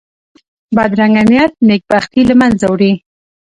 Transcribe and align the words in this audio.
بدرنګه 0.75 1.23
نیت 1.29 1.53
نېک 1.67 1.81
بختي 1.89 2.21
له 2.29 2.35
منځه 2.41 2.65
وړي 2.71 2.91